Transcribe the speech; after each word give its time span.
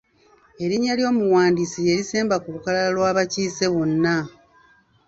Erinnya 0.63 0.93
ly'omuwandiisi 0.99 1.77
lye 1.85 1.93
lisemba 1.99 2.35
ku 2.43 2.47
lukalala 2.55 2.89
lw'abakiise 2.95 3.65
bonna. 3.73 4.15